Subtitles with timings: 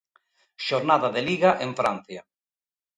[0.67, 2.21] Xornada de Liga en Francia.